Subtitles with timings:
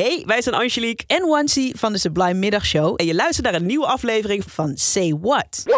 [0.00, 2.94] Hey, wij zijn Angelique en Wansi van de Sublime Middagshow.
[2.96, 5.46] En je luistert naar een nieuwe aflevering van Say What.
[5.54, 5.74] Say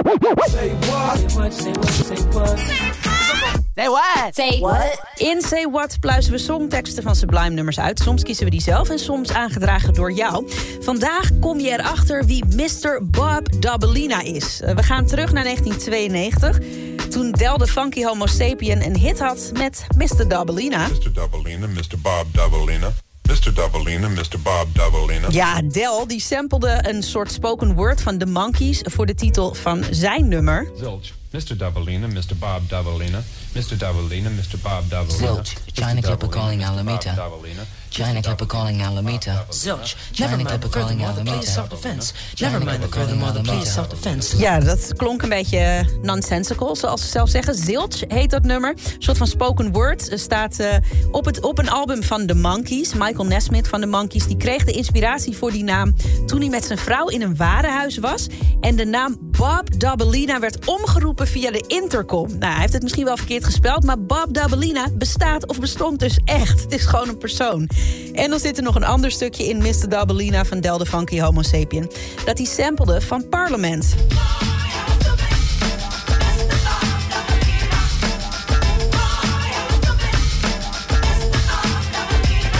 [0.80, 1.52] what?
[1.52, 1.72] Say
[3.88, 4.34] what?
[4.34, 5.00] Say what?
[5.16, 7.98] In Say What pluizen we songteksten van Sublime nummers uit.
[7.98, 10.50] Soms kiezen we die zelf en soms aangedragen door jou.
[10.80, 13.00] Vandaag kom je erachter wie Mr.
[13.02, 14.60] Bob Dabelina is.
[14.60, 16.58] Eh, we gaan terug naar 1992.
[17.08, 20.28] Toen Del de Funky Homo Sapien een hit had met Mr.
[20.28, 20.88] Dabelina.
[20.88, 21.12] Mr.
[21.12, 22.00] Dabelina, Mr.
[22.02, 22.92] Bob Dabelina.
[23.36, 23.52] Mr.
[23.54, 24.38] Davalina, Mr.
[24.42, 25.26] Bob Davalina.
[25.30, 29.84] Ja, Del die samplede een soort spoken word van The Monkeys voor de titel van
[29.90, 30.68] zijn nummer.
[30.78, 31.54] Zilch, Mr.
[31.54, 32.34] Davalina, Mr.
[32.34, 33.22] Bob Davalina.
[33.54, 33.76] Mr.
[33.76, 34.56] Davalina, Mr.
[34.62, 35.18] Bob Davalina.
[35.18, 37.14] Zilch, China Clipper calling Alameda.
[37.90, 39.46] China Clipper calling Alameda.
[39.50, 42.14] Zilch, never mind the furthermore, please self-defense.
[42.40, 44.38] Never mind the furthermore, please self-defense.
[44.38, 47.54] Ja, dat klonk een beetje nonsensical, zoals ze zelf zeggen.
[47.54, 48.70] Zilch heet dat nummer.
[48.70, 50.10] Een soort van spoken word.
[50.14, 50.68] Staat uh,
[51.10, 52.94] op, het, op een album van The Monkees.
[52.94, 54.26] Michael Nesmith van The Monkees.
[54.26, 55.94] Die kreeg de inspiratie voor die naam
[56.26, 58.26] toen hij met zijn vrouw in een warenhuis was.
[58.60, 62.28] En de naam Bob Dabelina werd omgeroepen via de intercom.
[62.38, 66.18] Nou, hij heeft het misschien wel verkeerd gespeld, maar Bob Dabelina bestaat of bestond dus
[66.24, 66.62] echt.
[66.62, 67.68] Het is gewoon een persoon.
[68.12, 69.88] En dan zit er nog een ander stukje in Mr.
[69.88, 71.90] Dabelina van Del de Funky Homo Sapien.
[72.24, 73.94] Dat hij samplede van Parliament.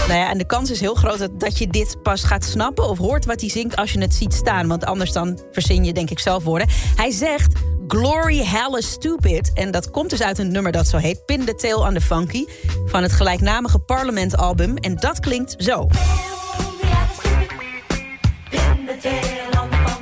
[0.07, 2.89] Nou ja, en de kans is heel groot dat, dat je dit pas gaat snappen
[2.89, 4.67] of hoort wat hij zingt als je het ziet staan.
[4.67, 6.67] Want anders dan verzin je denk ik zelf woorden.
[6.95, 7.53] Hij zegt
[7.87, 9.51] Glory Hella Stupid.
[9.53, 12.01] En dat komt dus uit een nummer dat zo heet Pin the Tail on the
[12.01, 12.45] Funky.
[12.85, 14.77] Van het gelijknamige Parliament album.
[14.77, 15.87] En dat klinkt zo.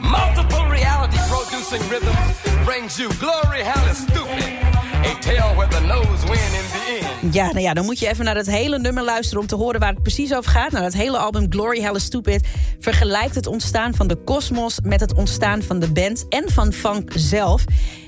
[0.01, 4.54] Multiple reality producing rhythms brings you glory hella stupid.
[7.35, 9.79] Ja, nou ja, dan moet je even naar het hele nummer luisteren om te horen
[9.79, 10.71] waar het precies over gaat.
[10.71, 12.47] Nou, het hele album Glory Hella Stupid
[12.79, 17.11] vergelijkt het ontstaan van de kosmos met het ontstaan van de band en van funk
[17.15, 17.63] zelf.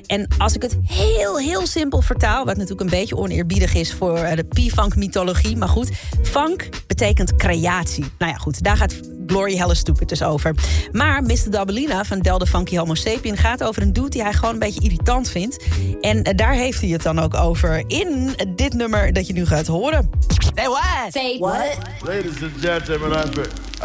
[0.06, 4.18] En als ik het heel, heel simpel vertaal, wat natuurlijk een beetje oneerbiedig is voor
[4.18, 5.92] eh, de P-funk mythologie, maar goed,
[6.24, 8.06] funk betekent creatie.
[8.18, 8.94] Nou ja, goed, daar gaat
[9.28, 10.56] Glory Hella Stupid dus over.
[10.92, 11.50] Maar Mr.
[11.50, 14.60] Dabelina van Del de Funky Homo Sapien gaat over een dude die hij gewoon een
[14.60, 15.64] beetje irritant vindt.
[16.02, 19.46] En eh, daar heeft hij het dan ook over in dit nummer dat je nu
[19.46, 20.10] gaat horen.
[20.56, 21.12] Say what?
[21.12, 21.78] Say what?
[22.02, 23.42] Ladies and gentlemen, I,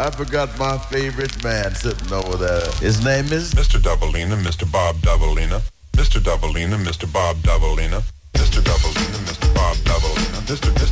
[0.06, 2.70] I forgot my favorite man sitting over there.
[2.80, 3.80] His name is Mr.
[3.80, 4.66] Dabelina, Mr.
[4.70, 5.60] Bob Dabelina.
[5.96, 6.20] Mr.
[6.22, 7.06] Davalina, Mr.
[7.06, 8.02] Bob Davalina.
[8.32, 8.62] Mr.
[8.62, 9.52] Davalina, Mr.
[9.54, 10.40] Bob Davalina.
[10.48, 10.72] Mr.
[10.80, 10.91] Mr.